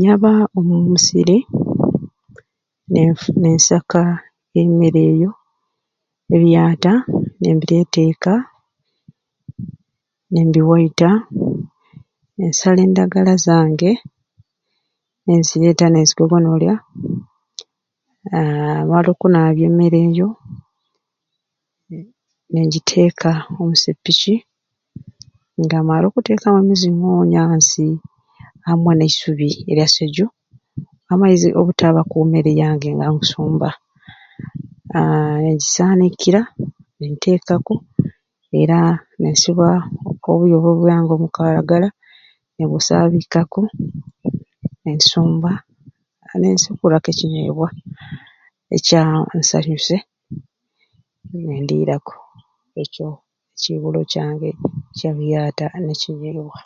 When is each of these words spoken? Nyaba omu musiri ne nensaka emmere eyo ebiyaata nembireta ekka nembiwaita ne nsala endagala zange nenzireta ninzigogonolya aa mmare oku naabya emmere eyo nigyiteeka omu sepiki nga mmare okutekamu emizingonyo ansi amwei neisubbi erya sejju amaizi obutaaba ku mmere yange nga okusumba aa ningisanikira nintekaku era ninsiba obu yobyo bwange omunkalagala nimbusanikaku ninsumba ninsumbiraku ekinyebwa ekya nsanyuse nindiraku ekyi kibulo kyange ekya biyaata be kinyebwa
Nyaba 0.00 0.32
omu 0.58 0.76
musiri 0.90 1.38
ne 2.92 3.02
nensaka 3.40 4.02
emmere 4.60 5.00
eyo 5.12 5.30
ebiyaata 6.34 6.92
nembireta 7.40 8.00
ekka 8.10 8.34
nembiwaita 10.32 11.08
ne 12.36 12.44
nsala 12.50 12.80
endagala 12.86 13.34
zange 13.46 13.90
nenzireta 15.26 15.86
ninzigogonolya 15.88 16.74
aa 18.38 18.80
mmare 18.84 19.08
oku 19.12 19.26
naabya 19.30 19.66
emmere 19.70 19.98
eyo 20.10 20.28
nigyiteeka 22.52 23.32
omu 23.60 23.74
sepiki 23.82 24.34
nga 25.62 25.78
mmare 25.80 26.04
okutekamu 26.06 26.58
emizingonyo 26.60 27.40
ansi 27.52 27.86
amwei 28.70 28.96
neisubbi 28.98 29.48
erya 29.70 29.86
sejju 29.94 30.26
amaizi 31.12 31.48
obutaaba 31.60 32.02
ku 32.10 32.16
mmere 32.24 32.50
yange 32.62 32.88
nga 32.94 33.06
okusumba 33.12 33.70
aa 34.96 35.34
ningisanikira 35.42 36.40
nintekaku 36.98 37.74
era 38.60 38.78
ninsiba 39.20 39.68
obu 40.30 40.42
yobyo 40.52 40.70
bwange 40.80 41.12
omunkalagala 41.14 41.88
nimbusanikaku 42.54 43.62
ninsumba 44.82 45.50
ninsumbiraku 46.38 47.08
ekinyebwa 47.12 47.68
ekya 48.76 49.02
nsanyuse 49.38 49.96
nindiraku 51.48 52.14
ekyi 52.82 53.06
kibulo 53.60 54.00
kyange 54.12 54.50
ekya 54.90 55.10
biyaata 55.16 55.66
be 55.86 55.94
kinyebwa 56.02 56.58